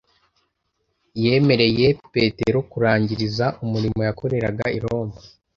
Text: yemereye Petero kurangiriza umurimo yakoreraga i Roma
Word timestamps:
yemereye 1.23 1.85
Petero 2.13 2.59
kurangiriza 2.71 3.45
umurimo 3.63 4.01
yakoreraga 4.07 4.65
i 4.77 4.79
Roma 4.83 5.17